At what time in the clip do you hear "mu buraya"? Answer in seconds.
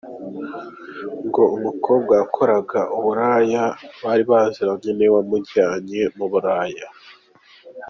6.17-6.87